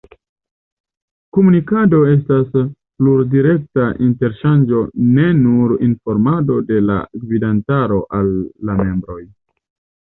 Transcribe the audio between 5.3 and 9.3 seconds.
nur informado de la gvidantaro al la membroj.